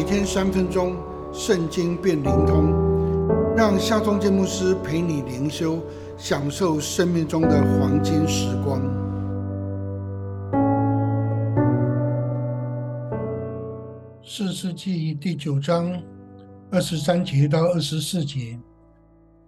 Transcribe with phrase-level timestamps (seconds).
[0.00, 0.96] 每天三分钟，
[1.30, 2.72] 圣经变灵通，
[3.54, 5.78] 让夏忠建牧师陪你灵修，
[6.16, 8.80] 享受生命中的黄金时光。
[14.24, 15.92] 四世纪第九章
[16.70, 18.58] 二十三节到二十四节，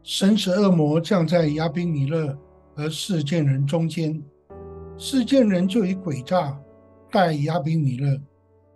[0.02, 2.36] 神使恶魔降在亚宾米勒
[2.74, 4.22] 和世件人中间，
[4.98, 6.54] 世件人就以诡诈
[7.10, 8.20] 待亚宾米勒。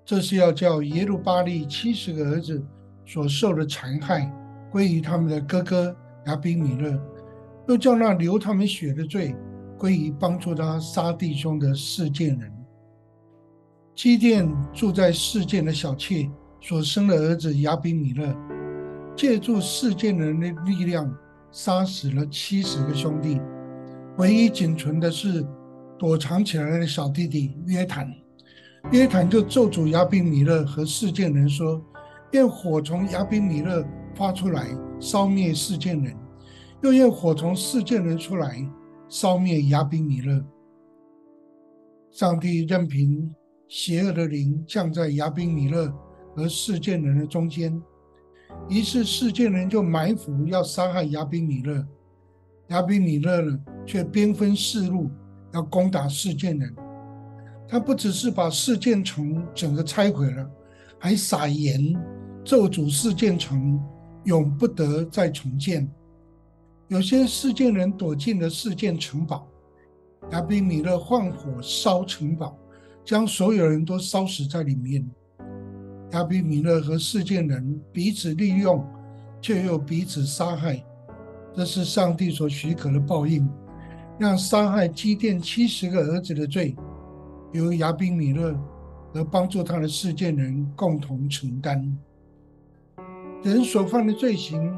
[0.07, 2.64] 这是要叫耶路巴利七十个儿子
[3.04, 4.32] 所受的残害
[4.71, 5.94] 归于他们的哥哥
[6.26, 6.96] 亚比米勒，
[7.67, 9.34] 又叫那流他们血的罪
[9.76, 12.53] 归于帮助他杀弟兄的世件人。
[13.96, 18.32] 基甸住在世件的小妾所生的儿子亚比米勒，
[19.17, 21.12] 借助世件人的力量
[21.50, 23.40] 杀死了七十个兄弟，
[24.18, 25.45] 唯一仅存的是
[25.98, 28.09] 躲藏起来的小弟弟约坦。
[28.93, 31.85] 约坦就咒诅亚比米勒和世件人说
[32.31, 33.84] ：“愿火从亚比米勒
[34.15, 34.69] 发出来，
[35.01, 36.15] 烧灭世件人；
[36.83, 38.64] 又愿火从世件人出来，
[39.09, 40.41] 烧灭亚比米勒。”
[42.12, 43.34] 上帝任凭
[43.67, 45.92] 邪恶的灵降在亚比米勒
[46.37, 47.83] 和世件人的中间，
[48.69, 51.84] 于是世件人就埋伏要杀害亚比米勒，
[52.69, 55.11] 亚比米勒呢却兵分四路
[55.53, 56.73] 要攻打世件人。
[57.69, 60.50] 他不只是把四件城整个拆毁了，
[60.98, 61.95] 还撒盐
[62.45, 63.81] 咒诅四件城
[64.25, 65.89] 永不得再重建。
[66.89, 69.48] 有些事件人躲进了事件城堡，
[70.31, 72.56] 亚比米勒放火烧城堡，
[73.05, 75.05] 将所有人都烧死在里面。
[76.12, 78.86] 亚比米勒和事件人彼此利用，
[79.41, 80.80] 却又彼此杀害，
[81.53, 83.48] 这是上帝所许可的报应，
[84.17, 86.77] 让杀害基甸七十个儿子的罪。
[87.52, 88.55] 由亚宾米勒
[89.12, 91.98] 和帮助他的事件人共同承担。
[93.42, 94.77] 人所犯的罪行，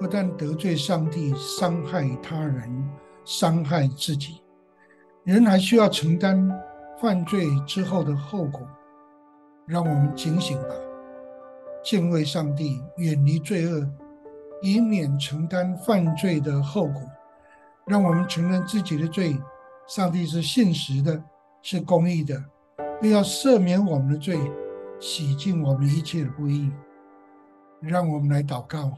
[0.00, 2.90] 不但得罪上帝、伤害他人、
[3.24, 4.40] 伤害自己，
[5.24, 6.50] 人还需要承担
[7.00, 8.66] 犯罪之后的后果。
[9.66, 10.68] 让我们警醒吧，
[11.84, 13.88] 敬畏上帝，远离罪恶，
[14.60, 17.02] 以免承担犯罪的后果。
[17.86, 19.36] 让我们承认自己的罪，
[19.86, 21.22] 上帝是信实的。
[21.62, 22.44] 是公义的，
[23.00, 24.36] 又要赦免我们的罪，
[25.00, 26.70] 洗净我们一切的不义。
[27.80, 28.92] 让我们来祷告，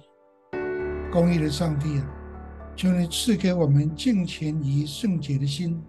[1.12, 2.10] 公义的上帝啊，
[2.74, 5.82] 求你赐给我们敬虔与圣洁的心，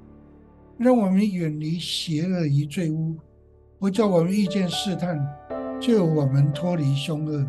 [0.77, 3.17] 让我们远离邪恶与罪污，
[3.79, 5.17] 不叫我们遇见试探，
[5.79, 7.45] 救我们脱离凶恶。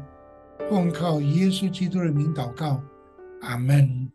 [0.68, 2.80] 奉靠耶稣基督的名祷告，
[3.42, 4.10] 阿门。